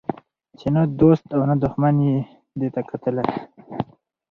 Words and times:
چي 0.57 0.67
نه 0.75 0.81
دو 0.99 1.09
ست 1.19 1.27
او 1.35 1.41
نه 1.49 1.55
دښمن 1.63 1.95
یې 2.07 2.15
دی 2.59 2.67
کتلی 2.89 3.25